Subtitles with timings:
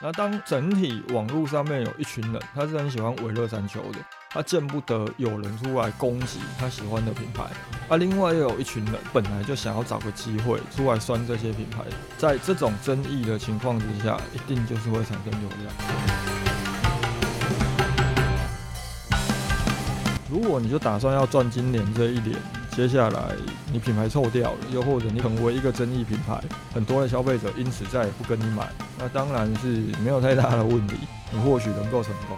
[0.00, 3.98] 那当整体网络上面有一群人，他是很喜欢围热山丘的，
[4.28, 7.44] 他见不得有人出来攻击他喜欢的品牌，
[7.88, 11.84] 而另外又有一群人本来就想要找个机会出来酸这些品牌，
[12.18, 15.72] 在这种争议的情况之下，一定就是会产生流量。
[20.28, 22.36] 如果你就打算要赚今年这一年，
[22.76, 23.36] 接下来
[23.72, 26.42] 你品牌臭掉了，又或者你成为一个争议品牌，
[26.74, 29.68] 很多的消费者因此再也不跟你买，那当然是
[30.02, 30.96] 没有太大的问题，
[31.32, 32.36] 你或许能够成功。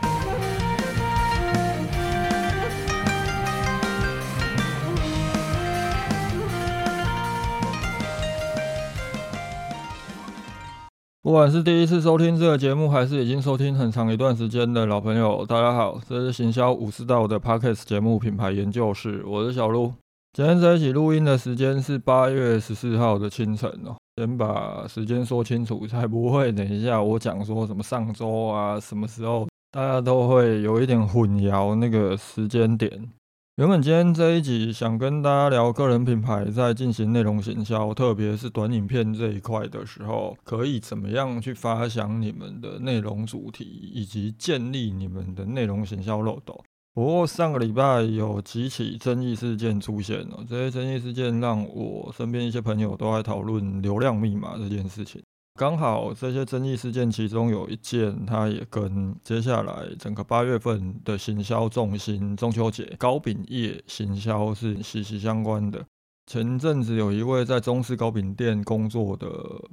[11.23, 19.95] 不管是第一次收听这个节目，还是已经收听很长一段时间的老朋友，大家好，这是行销武士道的 Podcast 节目品牌研究室，我是小鹿。
[20.37, 33.11] 今天这一起录音的时间是八月十四号的清晨哦，先把时间说清楚，才不会等一下我讲说什么上周啊，什么时候，大家都会有一点混淆那个时间点。
[33.57, 46.63] 原本今天这一集想跟大家聊个人品牌在进行内容行销，特别是短影片这一块的时候，可以怎么样去发想你们的内容主题，以及建立你们的内容行销漏斗。
[46.97, 55.23] 不过上个礼拜有几起争议事件出现了，这些争议事件让我身边一些朋友都在讨论流量密码这件事情。
[55.59, 65.85] 刚好这些争议事件，其中有一件，它也跟接下来整个八月份的行销重心——中秋节糕饼业行销是息息相关的。
[66.27, 69.29] 前阵子有一位在中式糕饼店工作的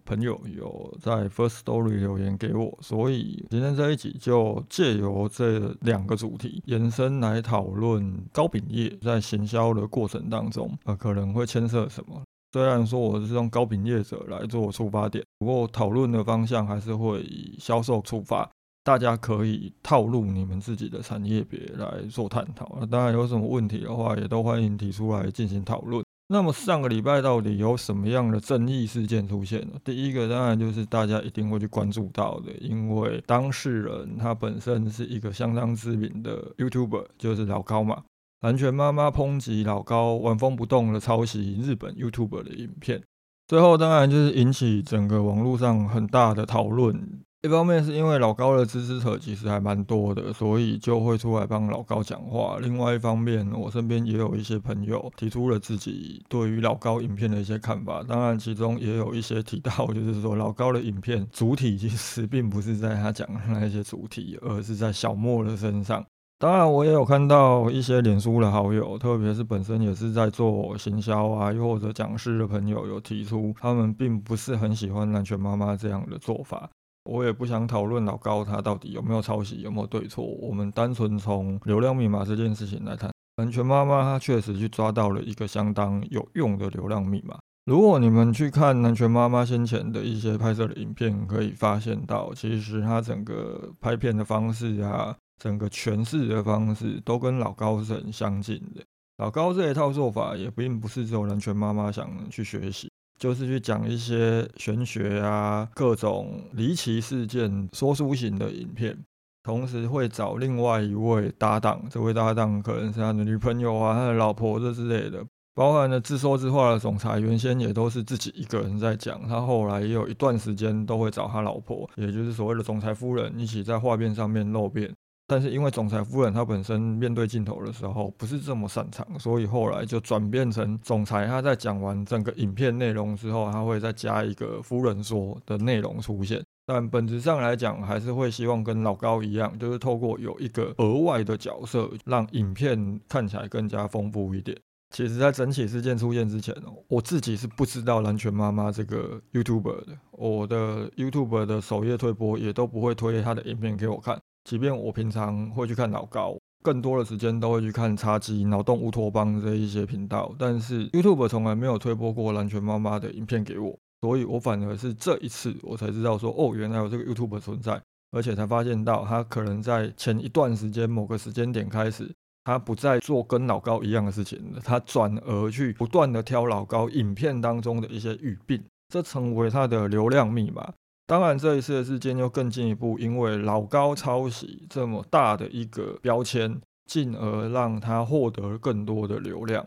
[0.06, 12.22] 朋友，有在 First Story 留言给我，所以今天这一集就借由这两个主题延伸来讨论糕饼业在行销的过程当中，呃，可能会牵涉什么。
[12.52, 18.48] 虽然说我是用高饼业者来做出发点，不过讨论的方向还是会以销售出发。
[18.84, 22.78] 大家可以套路你们自己的产业别来做探讨。
[22.80, 26.04] 那当然有什么问题的话，也都欢迎提出来进行讨论。
[26.34, 29.80] 那么上个礼拜到底有什么样的争议事件出现呢？
[29.84, 38.02] 第一个当然就是大家一定会去关注到的，因为当事人他本身是一个相当知名的 YouTuber，就是老高嘛。
[38.42, 43.04] 蓝拳妈妈抨击老高玩风不动的抄袭日本 YouTuber 的影片，
[43.48, 47.22] 最后当然就是引起整个网络上很大的讨论。
[47.46, 52.58] 一方面是因为老高的支持者其实还蛮多的，所以就会出来帮老高讲话。
[52.62, 58.02] 另外一方面，我身边也有一些朋友提出了自己对于老高影片的一些看法。
[58.02, 66.02] 当然，其中也有一些提到，就是说老高的影片主体其实并不是在他讲的那些主题，而是在小莫的身上。
[66.40, 76.70] 当然，我也有看到一些脸书的好友，特别是本身也是在做行销啊，又或者讲师的朋友，有提出他们并不是很喜欢南拳妈妈这样的做法。
[77.04, 80.24] 我也不想讨论老高他到底有没有抄袭，有没有对错。
[80.24, 87.38] 我们单纯从流量密码这件事情来谈，蓝泉妈妈她确实去抓到了一个相当有用的流量密码。
[87.66, 95.16] 如果你们去看南泉妈妈先前的一些拍摄的影片，可以发现到，其实她整个拍片的方式啊。
[95.42, 98.82] 整个诠释的方式都跟老高是很相近的。
[99.18, 102.90] 老高这一套做法也并不是只有南拳妈妈想去学习，
[103.24, 108.98] 就是去讲一些玄学啊、各种离奇事件、说书型的影片，
[109.44, 115.26] 同时会找另外一位搭档，这位搭档可能是他的女朋友啊、他的老婆这之类的，
[115.56, 124.94] 包含了自说自话的总裁，原先也都是自己一个人在讲，他后来也有一段时间都会找他老婆，也就是所谓的总裁夫人一起在画面上面露面。
[125.26, 136.44] 但是因为总裁夫人她本身面对镜头的时候不是这么擅长，所以后来就转变成总裁他在讲完整个影片内容之后，他会再加一个夫人说的内容出现。
[136.66, 144.58] 但本质上来讲，还是会希望跟老高一样，就是透过有一个额外的角色，让影片看起来更加丰富一点。
[144.92, 154.22] 其实，在整起事件出现之前哦，我自己是不知道蓝泉妈妈这个 YouTuber 的，我的 YouTuber 的首页推播也都不会推他的影片给我看。
[154.44, 167.82] 即便我平常会去看老高，更多的时间都会去看叉机、脑洞乌托邦这一些频道，但是 YouTube 从来没有推播过蓝泉妈妈的影片给我，所以我反而是这一次我才知道说，哦，原来有这个 YouTube 存在，
[168.12, 172.14] 而且才发现到他可能在前一段时间某个时间点开始，
[172.44, 180.74] 他不再做跟老高一样的事情了，他转而去不断的挑老高影片当中的一些语病，这成为他的流量密码。
[181.06, 189.66] 当然，这一次的事件又更进一步，因为老高抄袭这么大的一个标签，进而让他获得更多的流量。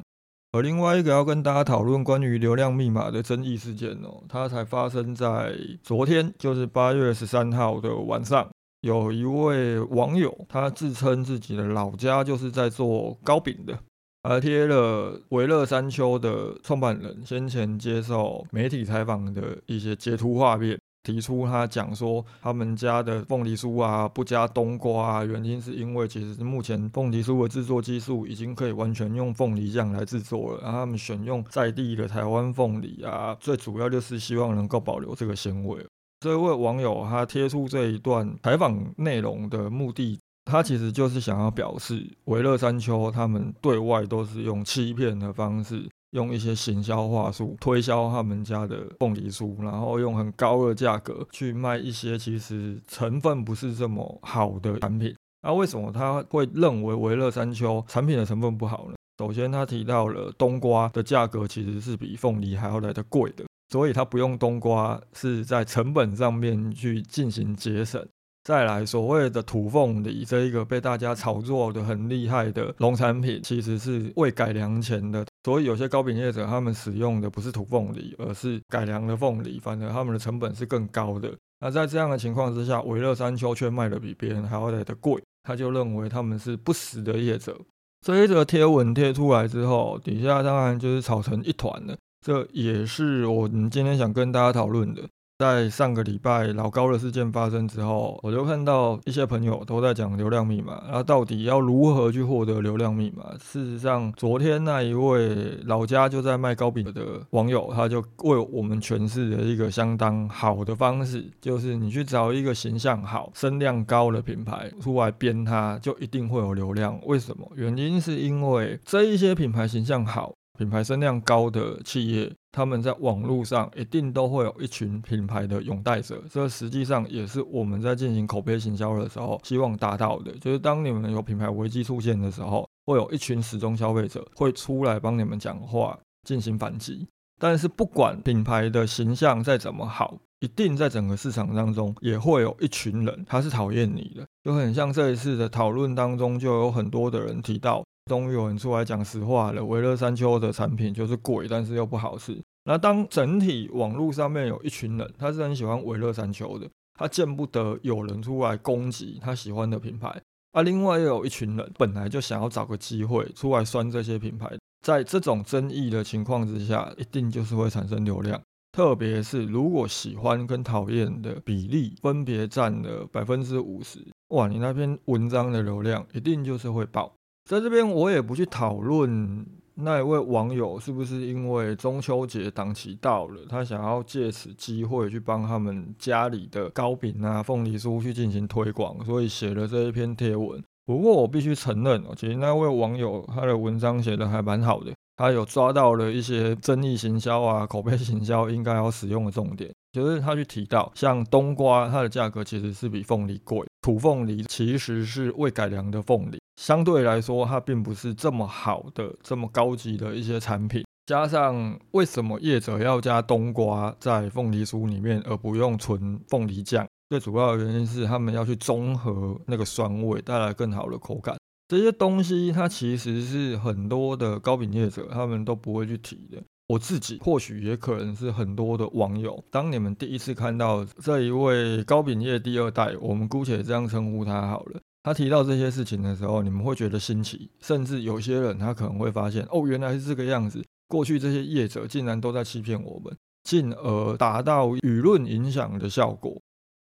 [0.52, 8.48] 而另外一个要跟大家讨论关于流量密码的争议事件哦，它才发生在昨天，就是八月十三号的晚上。
[8.80, 13.76] 有一位网友，他自称自己的老家就是在做糕饼的，
[14.22, 20.78] 而贴了维乐山丘的创办人先前接受媒体采访的一些截图画面。
[21.06, 35.79] 提出他讲说，他们家的凤梨酥啊不加冬瓜啊，原因是因为其实目前凤梨酥的制作技术已经可以完全用凤梨酱来制作了，然后他们选用在地的台湾凤梨啊，最主要就是希望能够保留这个鲜味。
[36.19, 45.88] 这位网友他贴出这一段采访内容的目的，他其实就是想要表示，维乐山丘他们对外都是用欺骗的方式。
[46.16, 55.14] 用一些行销话术推销他们家的凤梨酥，然后用很高的价格去卖一些其实成分不是这么好的产品。
[55.42, 58.96] 那为什么他会认为维乐山丘产品的成分不好呢？
[59.18, 68.02] 首先，他提到了冬瓜的价格其实是比凤梨还要来的贵的，所以他不用冬瓜是在成本上面去进行节省。
[68.46, 75.26] 再来，所谓的土凤梨这一个被大家炒作的很厉害的农产品，其实是未改良前的。
[75.43, 81.28] 所以有些糕饼业者他们使用的不是土凤梨，而是改良的凤梨，反正他们的成本是更高的。
[81.58, 87.58] 那在这样的情况之下，维乐山丘却卖的比别人还要来的贵，他就认为他们是不实的业者。
[88.06, 91.96] 这一则贴文贴出来之后，底下当然就是吵成一团了。
[92.25, 95.02] 这也是我们今天想跟大家讨论的。
[95.38, 103.22] 在上个礼拜老高的事件发生之后，我就看到一些朋友都在讲流量密码，那到底要如何去获得流量密码？
[103.38, 116.98] 事实上，昨天那一位老家就在卖糕饼的网友，他就为我们诠释了一个相当好的方式，就是你去找一个形象好、声量高的品牌出来编，它就一定会有流量。
[117.04, 117.46] 为什么？
[117.54, 120.32] 原因是因为这一些品牌形象好。
[120.56, 130.32] 品牌声量高的企业，他们在网络上一定都会有一群品牌的拥戴者，这实际上也是我们在进行口碑行销的时候希望达到的。
[130.38, 137.06] 就是当你们有品牌危机出现的时候，会有一群始终消费者会出来帮你们讲话，进行反击。
[137.38, 147.85] 但是不管品牌的形象再怎么好，一定在整个市场当中也会有一群人他是讨厌你的，就很像这一次的讨论当中，就有很多的人提到。
[148.06, 152.41] 终于有人出来讲实话了，维乐山丘的产品就是贵，但是又不好吃。
[152.64, 160.20] 那当整体网络上面有一群人，他是很喜欢维乐山丘的，他见不得有人出来攻击他喜欢的品牌。
[160.53, 164.50] 而另外又有一群人，本来就想要找个机会出来酸这些品牌。
[164.85, 168.41] 在这种争议的情况之下，一定就是会产生流量。
[168.73, 173.99] 特别是如果喜欢跟讨厌的比例分别占了百分之五十，
[174.29, 177.12] 哇，你那篇文章的流量一定就是会爆。
[177.46, 179.46] 在这边，我也不去讨论
[179.76, 190.60] 那一位网友是不是因为中秋节档期到了，他想要借此机会去帮他们家里的糕饼啊、凤梨酥去进行推广，所以写了这一篇贴文。
[190.87, 199.70] 不过我必须承认哦，其实那位网友他的文章写的还蛮好的，他有抓到了一些争议行销啊、口碑行销应该要使用的重点。
[199.93, 203.64] 就是他去提到，像冬瓜，它的价格其实是比凤梨贵。
[203.86, 210.82] 土凤梨其实是未改良的凤梨，相对来说，它并不是这么好的、这么高级的一些产品。
[211.06, 216.84] 加上为什么业者要加冬瓜在凤梨酥里面，而不用纯凤梨酱？
[217.10, 221.36] 最主要的原因是他们要去中和那个酸味，带来更好的口感。
[221.69, 226.43] 这些东西，它其实是很多的糕饼业者他们都不会去提的。
[226.69, 234.81] 我自己或许也可能是很多的网友，当你们第一次看到这一位高饼业第二代，我们姑且这样称呼他好了。
[235.05, 240.61] 他提到这些事情的时候，你们会觉得新奇，甚至有些人他可能会发现，哦，原来是这个样子。
[240.89, 246.37] 过去这些业者竟然都在欺骗我们，进而达到舆论影响的效果。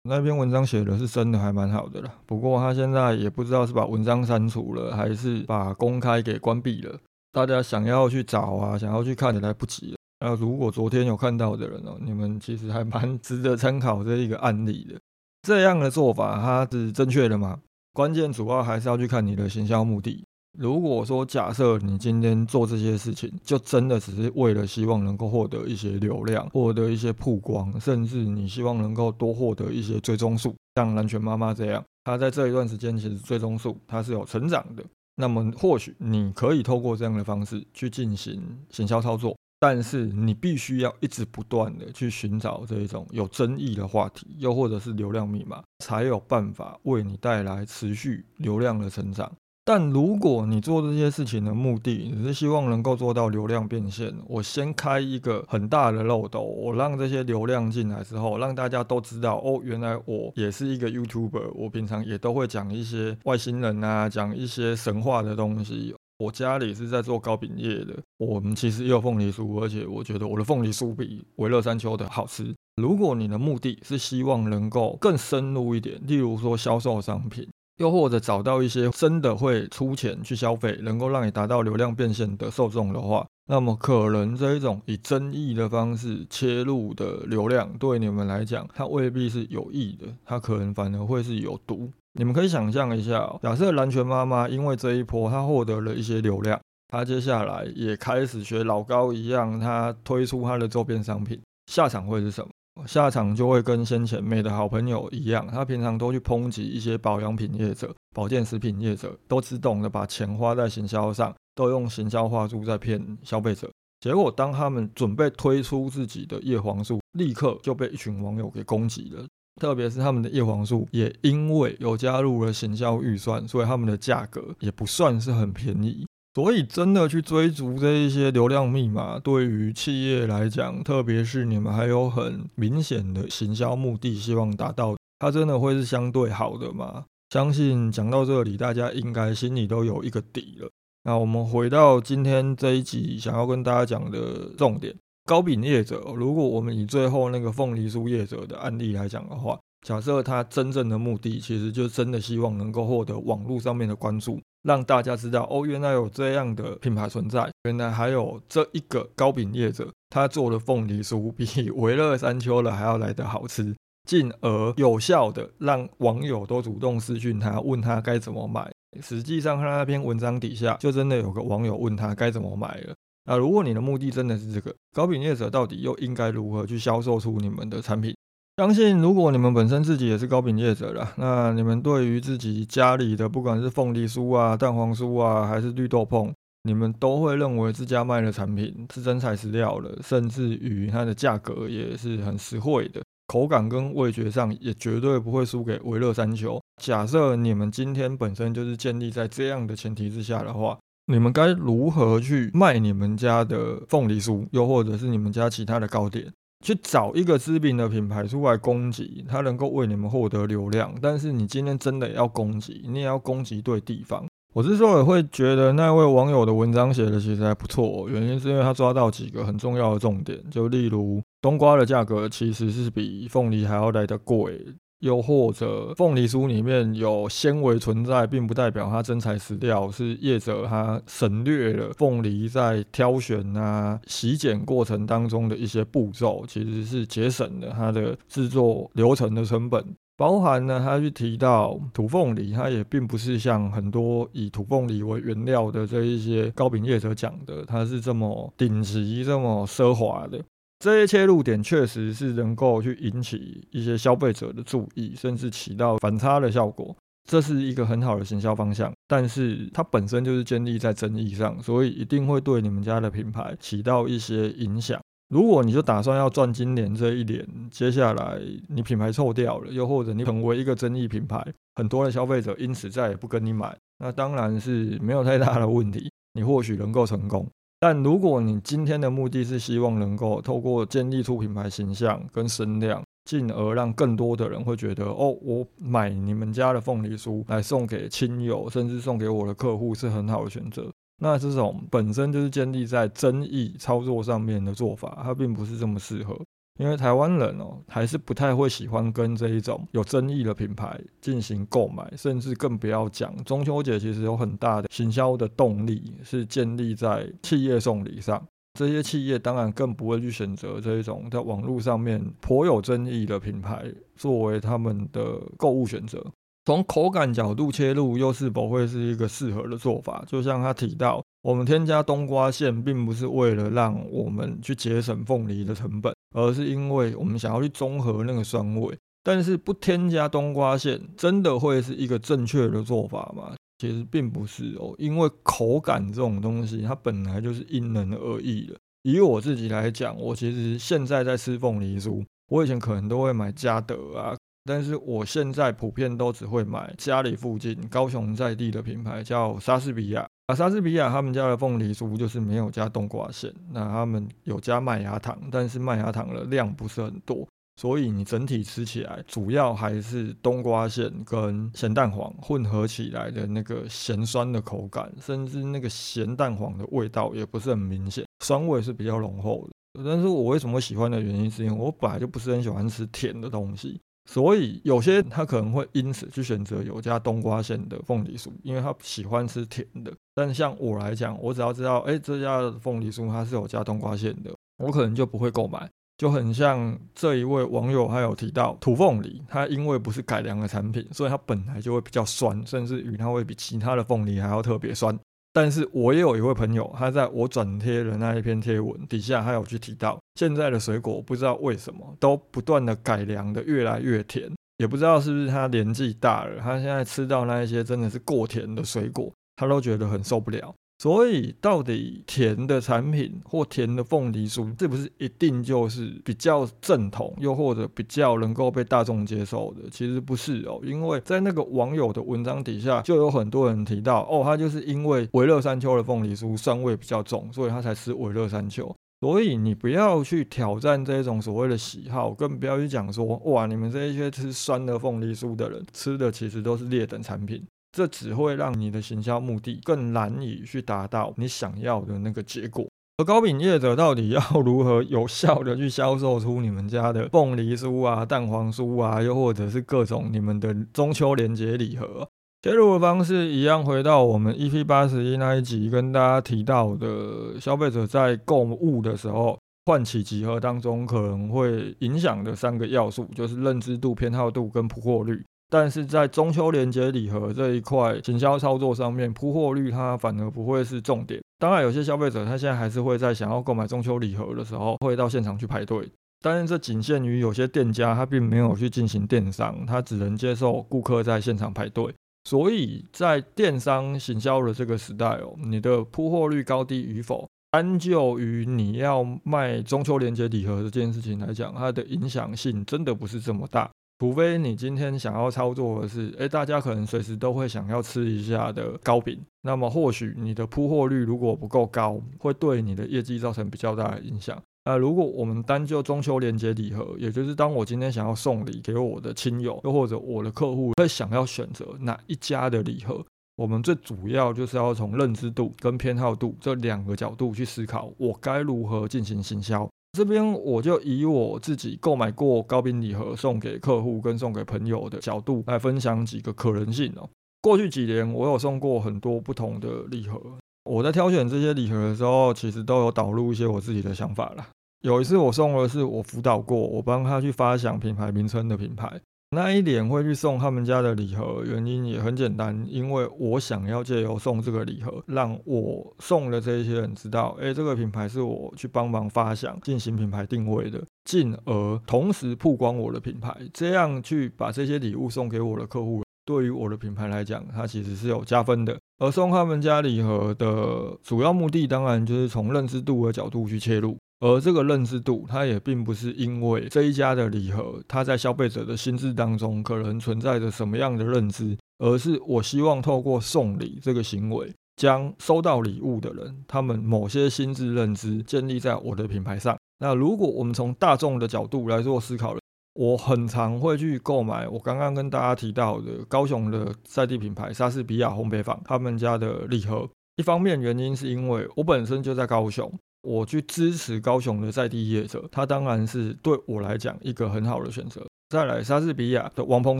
[0.04, 6.98] 那篇文章写的是真的还蛮好的了，不过他现在也不知道是把文章删除了，还是把公开给关闭了。
[7.34, 9.98] 大家想要去找啊，想要去看的来不及了。
[10.20, 14.98] 那如果昨天有看到的人哦，你们其实还蛮值得参考这一个案例的。
[15.42, 17.60] 这样的做法它是正确的吗？
[17.92, 20.24] 关键主要还是要去看你的行销目的。
[20.60, 34.84] 如果说假设你今天做这些事情，就真的只是为了希望能够获得一些流量，获得一些曝光，甚至你希望能够多获得一些追踪数，像蓝泉妈妈这样，她在这一段时间其实追踪数它是有成长的。
[35.16, 49.32] 那么或许你可以透过这样的方式去进行行销操作，但是你必须要一直不断的去寻找这一种有争议的话题，又或者是流量密码，才有办法为你带来持续流量的成长。
[49.66, 65.96] 但如果你做这些事情的目的，只是希望能够做到流量变现，我先开一个很大的漏斗，我让这些流量进来之后，让大家都知道，哦，原来我也是一个 YouTuber，我平常也都会讲一些外星人啊，讲一些神话的东西。
[66.20, 72.54] 我家里是在做糕饼业的，我们其实也有凤梨酥，而且我觉得我的凤梨酥比维乐山丘的好吃。
[72.76, 77.48] 如果你的目的是希望能够更深入一点，例如说销售商品。
[77.78, 91.90] 又或者找到一些真的会出钱去消费，能够让你达到流量变现的受众的话，那么可能这一种以争议的方式切入的流量，对你们来讲，它未必是有益的，它可能反而会是有毒。
[92.14, 102.52] 你们可以想象一下，假设蓝泉妈妈因为这一波她获得了一些流量，她接下来也开始学老高一样，她推出她的周边商品，下场会是什么？
[102.86, 113.70] 下场就会跟先前美的好朋友一样，他平常都去抨击一些保养品业者、保健食品业者，都只懂得把钱花在行销上，都用行销话术在骗消费者。
[114.00, 119.26] 结果当他们准备推出自己的叶黄素，立刻就被一群网友给攻击了。
[119.62, 126.06] 特别是他们的叶黄素，也因为有加入了行销预算，所以他们的价格也不算是很便宜。
[126.36, 137.06] 所以，真的去追逐这一些流量密码，对于企业来讲，特别是你们还有很明显的行销目的，希望达到，它真的会是相对好的吗？
[137.30, 140.68] 相信讲到这里，大家应该心里都有一个底了。
[141.04, 154.40] 那我们回到今天这一集，想要跟大家讲的重点：高饼业者，如果我们以最后那个凤梨酥业者的案例来讲的话，假设他真正的目的，其实就真的希望能够获得网络上面的关注。
[154.64, 163.76] 让大家知道哦，原来有这样的品牌存在，原来还有这一个糕饼业者，他做的凤梨酥比 维乐山丘的还要来得好吃，
[164.08, 168.72] 进而有效的让网友都主动私讯他，问他该怎么买。
[169.02, 172.94] 实际上，他那篇文章底下就真的有个网友问他该怎么买了。
[173.26, 178.16] 那如果你的目的真的是这个，糕饼业者到底又应该如何去销售出你们的产品？
[178.58, 186.32] 相信如果你们本身自己也是糕饼业者了，那你们对于自己家里的不管是凤梨酥啊、蛋黄酥啊，还是绿豆椪，
[186.62, 196.62] 你们都会认为自家卖的产品是真材实料的，甚至于它的价格也是很实惠的，口感跟味觉上也绝对不会输给维乐山丘。
[196.80, 206.32] 假设你们今天本身就是建立在这样的前提之下的话，你们该如何去卖你们家的凤梨酥，又或者是你们家其他的糕点？
[206.64, 210.96] 去找一个知名的品牌出来攻击，它能够为你们获得流量。
[211.02, 214.26] 但是你今天真的要攻击，你也要攻击对地方。
[214.54, 224.64] 我之所以会觉得那位网友的文章写的其实还不错，原因是因为他抓到几个很重要的重点，就例如冬瓜的价格其实是比凤梨还要来得贵。
[225.04, 239.84] 又或者凤梨酥里面有纤维存在，并不代表它真材实料，是业者他省略了凤梨在挑选啊、洗剪过程当中的一些步骤，其实是节省了它的制作流程的成本。
[240.16, 250.40] 包含呢，他去提到土凤梨，它也并不是像很多以土凤梨为原料的这一些糕饼业者讲的，它是这么顶级、这么奢华的。
[250.84, 258.92] 这些切入点确实是能够去引起一些消费者的注意，甚至起到反差的效果，这是一个很好的行销方向。
[259.08, 265.00] 但是它本身就是建立在争议上，所以一定会对你们家的品牌起到一些影响。
[265.30, 268.38] 如果你就打算要赚今年这一年，接下来
[268.68, 271.42] 你品牌臭掉了，又或者你成为一个争议品牌，
[271.76, 277.48] 很多的消费者因此再也不跟你买，那当然是没有太大的问题，你或许能够成功。
[277.84, 290.90] 但如果你今天的目的是希望能够透过建立出品牌形象跟声量，进而让更多的人会觉得，哦，我买你们家的凤梨酥来送给亲友，甚至送给我的客户是很好的选择。
[291.22, 296.40] 那这种本身就是建立在争议操作上面的做法，它并不是这么适合。
[296.80, 308.44] 因为台湾人哦，还是不太会喜欢跟这一种有争议的品牌进行购买，甚至更不要讲中秋节，其实有很大的行销的动力是建立在企业送礼上。
[308.80, 316.26] 这些企业当然更不会去选择这一种在网络上面颇有争议的品牌作为他们的购物选择。
[316.66, 320.24] 从口感角度切入，又是否会是一个适合的做法？
[320.26, 326.12] 就像他提到，我们添加冬瓜馅，并不是为了让我们去节省凤梨的成本。
[326.36, 333.54] 而是因为我们想要去中和那个酸味，但是不添加冬瓜馅，真的会是一个正确的做法吗？
[333.78, 338.76] 其实并不是哦，因为口感这种东西，它本来就是因人而异的。
[339.04, 344.36] 以我自己来讲，我其实现在在吃凤梨酥，我以前可能都会买嘉德啊，
[344.66, 350.26] 但是我现在普遍都只会买家里附近高雄在地的品牌，叫莎士比亚。
[350.48, 357.48] 啊，莎士比亚他们家的凤梨酥就是没有加冬瓜馅，那他们有加麦芽糖，但是麦芽糖的量不是很多。
[357.76, 370.04] 所以你整体吃起来，主要还是冬瓜馅跟咸蛋黄混合起来的那个咸酸的口感，甚至那个咸蛋黄的味道也不是很明显，酸味是比较浓厚的。
[370.06, 380.12] 但是我为什么喜欢的原因，是因为我本来就不是很喜欢吃甜的东西，所以有些他可能会因此去选择有加冬瓜馅的凤梨酥，因为他喜欢吃甜的。
[380.34, 385.90] 但像我来讲，我只要知道，哎，这家的凤梨酥它是有加冬瓜馅的，我可能就不会购买。
[386.18, 395.18] 就很像这一位网友，还有提到土凤梨，它因为不是改良的产品，所以它本来就会比较酸，甚至于它会比其他的凤梨还要特别酸。
[395.54, 410.74] 但是我也有一位朋友，他在我转贴的那一篇贴文底下，他有去提到，现在的水果不知道为什么都不断的改良的越来越甜，也不知道是不是他年纪大了，他现在吃到那一些真的是过甜的水果，他都觉得很受不了。
[411.04, 419.82] 所以，到底甜的产品或甜的凤梨酥，是不是一定就是比较正统，又或者比较能够被大众接受的？
[419.92, 428.90] 其实不是哦，因为在那个网友的文章底下，就有很多人提到，哦，他就是因为维乐山丘的凤梨酥酸味比较重，所以他才吃维乐山丘。
[429.20, 437.62] 所以你不要去挑战这种所谓的喜好，更不要去讲说，哇，你们这一些吃酸的凤梨酥的人，吃的其实都是劣等产品。
[437.94, 442.86] 这只会让你的行销目的更难以去达到你想要的那个结果。
[443.18, 452.28] 而糕饼业者到底要如何有效的去销售出你们家的凤梨酥啊、蛋黄酥啊，又或者是各种你们的中秋连结礼盒？
[452.64, 465.44] 切入的方式一样，回到我们 EP 八十一那一集跟大家提到的，消费者在购物的时候唤起集合当中可能会影响的三个要素，就是认知度、偏好度跟铺货率。
[465.74, 471.42] 但是在中秋连接礼盒这一块行销操作上面，铺货率它反而不会是重点。
[471.58, 476.08] 当然，有些消费者他现在还是会在想要购买中秋礼盒的时候，会到现场去排队。
[476.44, 482.14] 但是这仅限于有些店家，他并没有去进行电商，他只能接受顾客在现场排队。
[482.48, 493.90] 所以在电商行销的这个时代哦，你的铺货率高低与否，单就于你要卖中秋连接礼盒这件事情来讲，它的影响性真的不是这么大。
[494.20, 504.58] 除非你今天想要操作的是，哎，大家可能随时都会想要吃一下的糕饼，那么或许你的铺货率如果不够高，会对你的业绩造成比较大的影响。
[504.86, 519.90] 那如果我们单就中秋连接礼盒，也就是当我今天想要送礼给我的亲友，又或者我的客户会想要选择哪一家的礼盒，我们最主要就是要从认知度跟偏好度这两个角度去思考，我该如何进行行销。
[520.14, 527.28] 这边我就以我自己购买过糕饼礼盒送给客户跟送给朋友的角度来分享几个可能性哦。
[527.62, 530.40] 过去几年我有送过很多不同的礼盒，
[530.84, 534.68] 我在挑选这些礼盒的时候，其实都有导入一些我自己的想法啦。
[535.02, 539.20] 有一次我送的是我辅导过，我帮他去发想品牌名称的品牌。
[539.54, 558.98] 那一点会去送他们家的礼盒，原因也很简单，因为我想要借由送这个礼盒，让我送的这一些人知道，哎，这个品牌是我去帮忙发想、进行品牌定位的，进而同时曝光我的品牌，这样去把这些礼物送给我的客户，对于我的品牌来讲，它其实是有加分的。
[559.20, 564.18] 而送他们家礼盒的主要目的，当然就是从认知度的角度去切入。
[564.40, 579.78] 而这个认知度，它也并不是因为这一家的礼盒，它在消费者的心智当中可能存在着什么样的认知，而是我希望透过送礼这个行为，将收到礼物的人他们某些心智认知建立在我的品牌上。
[580.00, 582.58] 那如果我们从大众的角度来做思考，
[582.96, 590.10] 我很常会去购买我刚刚跟大家提到的高雄的在地品牌莎士比亚烘焙坊他们家的礼盒。
[590.36, 592.92] 一方面原因是因为我本身就在高雄。
[593.24, 598.26] 我去支持高雄的在地业者，他当然是对我来讲一个很好的选择。
[598.50, 600.00] 再来，莎士比亚的王鹏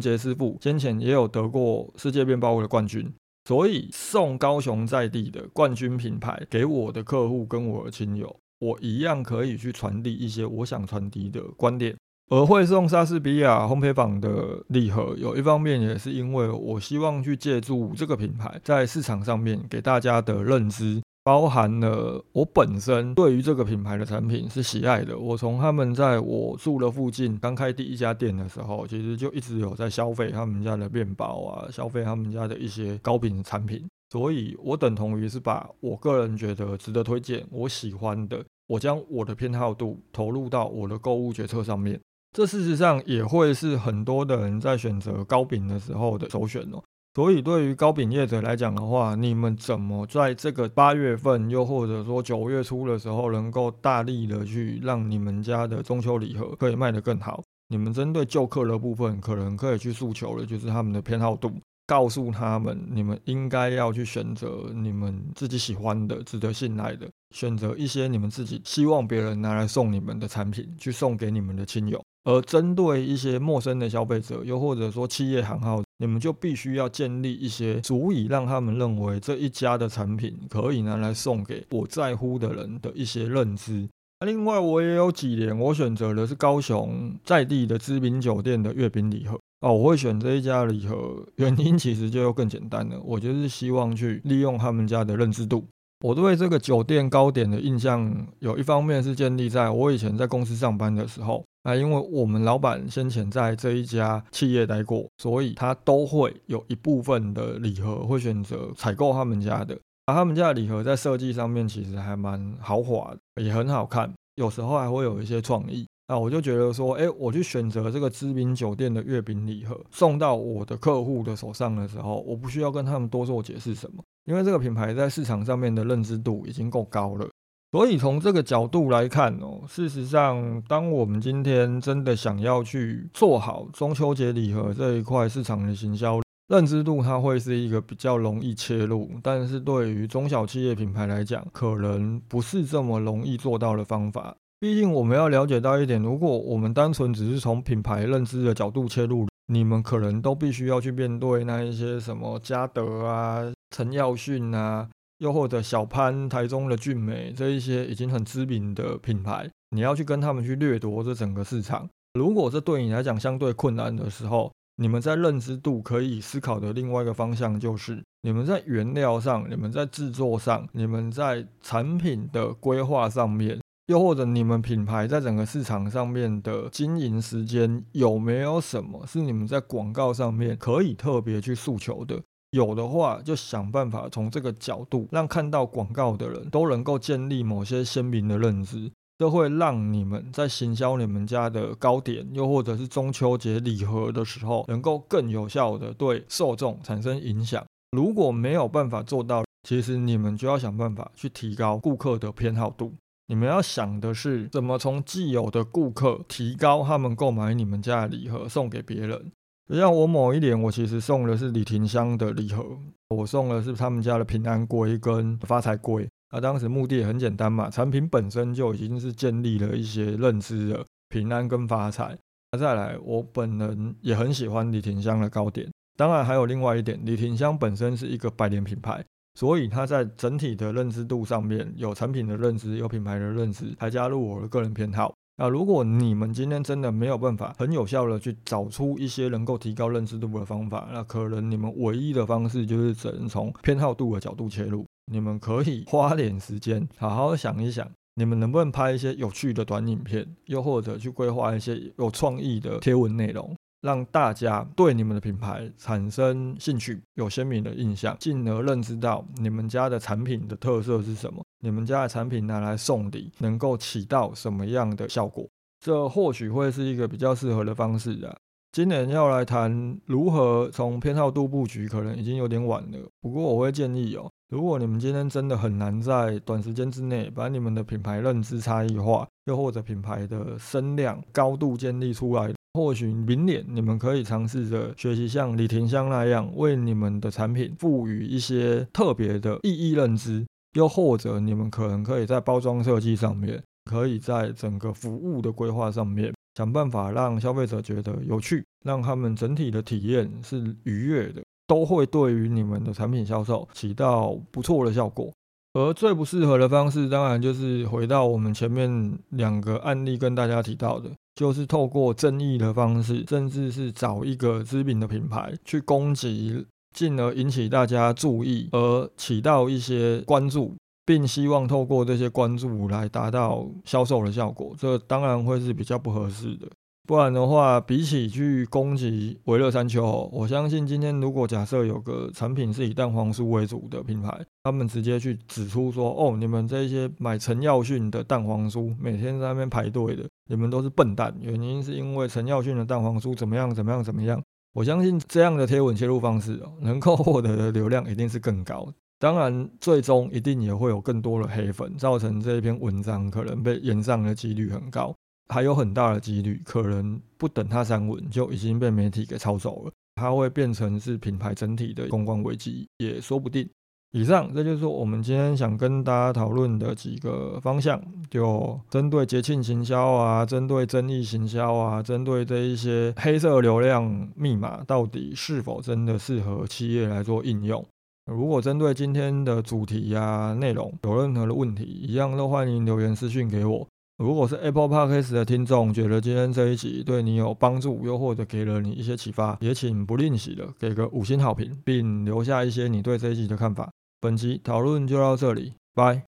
[0.00, 3.10] 杰师傅先前也有得过世界面包的冠军，
[3.48, 11.96] 所以送高雄在地的冠军品牌给我的客户跟我的亲友，我一样可以去传递一些我想传递的观点。
[12.30, 21.00] 而会送莎士比亚烘焙坊的礼盒，有一方面也是因为我希望去借助这个品牌在市场上面给大家的认知。
[21.24, 25.16] 包含了我本身对于这个品牌的产品是喜爱的。
[25.16, 33.88] 我从他们在我住的附近刚开第一家店的时候，其实就一直有在消费他们家的面包啊，消费他们家的一些糕饼产品。
[34.10, 41.98] 所以，我等同于是把我个人觉得值得推荐、我喜欢的，我将我的偏好度投入到我的购物决策上面。
[42.36, 46.82] 这事实上也会是很多的人在选择糕饼的时候的首选哦。
[47.14, 57.42] 所以对于糕饼业者来讲的话，你们怎么在这个八月份，又或者说九月初的时候，能够大力的去让你们家的中秋礼盒可以卖得更好？
[57.68, 61.52] 你们针对旧客的部分，可能可以去诉求的，就是他们的偏好度。
[61.86, 72.02] 告诉他们，你们应该要去选择你们自己喜欢的、值得信赖的，选择一些你们自己希望别人拿来送你们的产品，去送给你们的亲友。
[72.24, 83.88] 而针对一些陌生的消费者，又或者说企业行号，你们就必须要建立一些足以让他们认为这一家的产品可以拿来送给我在乎的人的一些认知。
[84.26, 89.38] 另外，我也有几年，我选择的是高雄在地的知名酒店的月饼礼盒。
[89.60, 95.68] 哦，我会选这一家礼盒，原因其实就更简单了，我就是希望去利用他们家的认知度。
[96.04, 109.78] 我对这个酒店糕点的印象，有一方面是建立在我以前在公司上班的时候，啊，因为我们老板先前在这一家企业待过，所以他都会有一部分的礼盒会选择采购他们家的。
[110.06, 115.86] 而他们家的礼盒在设计上面其实还蛮豪华的，也很好看，有时候还会有一些创意。
[116.08, 127.26] 那我就觉得说，哎，我去选择这个知名酒店的月饼礼盒送到我的客户的手上的时候，我不需要跟他们多做解释什么，因为这个品牌在市场上面的认知度已经够高了。
[127.72, 144.36] 所以从这个角度来看哦，事实上，当我们今天真的想要去做好中秋节礼盒这一块市场的行销认知度，它会是一个比较容易切入，但是对于中小企业品牌来讲，可能不是这么容易做到的方法。
[144.60, 154.86] 毕竟我们要了解到一点，如果我们单纯只是从品牌认知的角度切入，你们可能都必须要去面对那一些什么嘉德啊、陈耀迅啊，
[155.22, 161.88] 又或者小潘、台中的俊美这一些已经很知名的品牌，你要去跟他们去掠夺这整个市场。
[162.14, 173.60] 如果这对你来讲相对困难的时候，你们在认知度可以思考的另外一个方向就是，你们在原料上、你们在制作上、你们在产品的规划上面。
[173.86, 182.22] 又或者你们品牌在整个市场上面的经营时间有没有什么是你们在广告上面可以特别去诉求的？
[182.52, 197.64] 有的话，就想办法从这个角度让看到广告的人都能够建立某些鲜明的认知，这会让你们在行销你们家的糕点，又或者是中秋节礼盒的时候，能够更有效的对受众产生影响。
[197.92, 202.92] 如果没有办法做到，其实你们就要想办法去提高顾客的偏好度。
[203.28, 209.32] 你们要想的是怎么从既有的顾客提高他们购买你们家的礼盒送给别人。
[209.72, 212.62] 就像我某一年，我其实送的是李廷香的礼盒，
[213.08, 216.06] 我送的是他们家的平安龟跟发财龟。
[216.30, 222.14] 那当时目的也很简单嘛，产品本身就已经是建立了一些认知的平安跟发财。
[222.50, 225.66] 那再来，我本人也很喜欢李廷香的糕点。
[225.96, 229.02] 当然还有另外一点，李廷香本身是一个百年品牌。
[229.40, 235.14] 所以它在整体的认知度上面有产品的认知，有品牌的认知，还加入我的个人偏好。
[235.42, 244.86] 啊如果你们今天真的没有办法很有效的去找出一些能够提高认知度的方法，那可能你们唯一的方式就是只能从偏好度的角度切入。
[245.10, 253.52] 你们可以花点时间好好想一想，你们能不能拍一些有趣的短影片，又或者去规划一些有创意的贴文内容。
[253.82, 265.46] 让大家对你们的品牌产生兴趣，有鲜明的印象，进而认知到你们家的产品的特色是什么，你们家的产品拿来送礼能够起到什么样的效果，
[265.80, 268.34] 这或许会是一个比较适合的方式啊。
[268.70, 272.98] 今年要来谈如何从偏好度布局，可能已经有点晚了。
[273.20, 282.54] 不过我会建议哦，如果你们今天真的很难在短时间之内把你们的品牌认知差异化，又或者品牌的声量高度建立出来。
[282.74, 305.30] 或许明年你们可以尝试着学习像李廷香那样，为你们的产品赋予一些特别的意义认知；又或者你们可能可以在包装设计上面，可以在整个服务的规划上面，想办法让消费者觉得有趣，让他们整体的体验是愉悦的，都会对于你们的产品销售起到不错的效果。
[305.74, 311.10] 而最不适合的方式，当然就是回到我们前面两个案例跟大家提到的。
[311.34, 326.68] 就是透过争议的方式，甚至是找一个知名的品牌去攻击，进而引起大家注意，而起到一些关注，并希望透过这些关注来达到销售的效果，这当然会是比较不合适的。
[327.04, 341.34] 不然的话，比起去攻击维乐山丘，我相信今天如果假设有个产品是以蛋黄酥为主的品牌，他们直接去指出说，哦，你们这些买陈耀迅的蛋黄酥，每天在那边排队的，你们都是笨蛋。
[341.40, 344.40] 原因是因为陈耀迅的蛋黄酥怎么样怎么样怎么样。
[344.72, 348.88] 我相信这样的贴文切入方式，能够获得的流量一定是更高。
[349.18, 355.14] 当然，最终一定也会有更多的黑粉，造成这一篇文章可能被延上的几率很高。
[355.52, 363.68] 还有很大的几率，可能不等它删文就已经被媒体给抄走了，它会变成是品牌整体的公关危机，也说不定。
[364.14, 377.82] 以上，这就是我们今天想跟大家讨论的几个方向，就针对节庆行销啊，针对争议行销啊，针对这一些黑色流量密码，到底是否真的适合企业来做应用？
[378.30, 383.88] 如果针对今天的主题呀内容有任何的问题，一样都欢迎留言私讯给我。
[384.22, 393.90] 如果是 Apple Podcast 的听众，觉得今天这一集对你有帮助，又或者给了你一些启发，也请不吝惜的给个五星好评，并留下一些你对这一集的看法。
[394.20, 396.31] 本期讨论就到这里，拜。